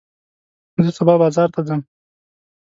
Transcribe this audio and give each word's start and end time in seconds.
زه 0.83 0.89
سبا 0.97 1.13
بازار 1.21 1.47
ته 1.55 1.61
ځم. 1.67 1.81